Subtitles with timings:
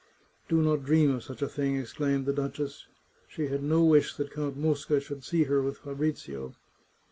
[0.49, 2.87] "Do not dream of such a thing," exclaimed the duchess;
[3.27, 6.55] she had no wish that Count Mosca should see her with Fa brizio.